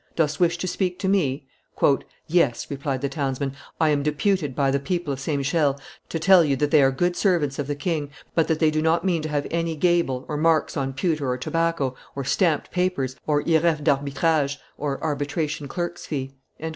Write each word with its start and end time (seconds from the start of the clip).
Dost 0.15 0.39
wish 0.39 0.57
to 0.57 0.67
speak 0.67 0.97
to 0.97 1.07
me?" 1.07 1.45
"Yes," 2.25 2.71
replied 2.71 3.01
the 3.01 3.07
townsman, 3.09 3.53
"I 3.79 3.89
am 3.89 4.01
deputed 4.01 4.55
by 4.55 4.71
the 4.71 4.79
people 4.79 5.13
of 5.13 5.19
St. 5.19 5.37
Michel 5.37 5.79
to 6.09 6.17
tell 6.17 6.43
you 6.43 6.55
that 6.55 6.71
they 6.71 6.81
are 6.81 6.89
good 6.89 7.15
servants 7.15 7.59
of 7.59 7.67
the 7.67 7.75
king, 7.75 8.09
but 8.33 8.47
that 8.47 8.57
they 8.57 8.71
do 8.71 8.81
not 8.81 9.05
mean 9.05 9.21
to 9.21 9.29
have 9.29 9.45
any 9.51 9.75
gabel, 9.75 10.25
or 10.27 10.37
marks 10.37 10.75
on 10.75 10.93
pewter 10.93 11.29
or 11.29 11.37
tobacco, 11.37 11.93
or 12.15 12.23
stamped 12.23 12.71
papers, 12.71 13.15
or 13.27 13.43
yreffe 13.43 13.83
d'arbitrage 13.83 14.57
(arbitration 14.79 15.67
clerk's 15.67 16.07
fee)." 16.07 16.33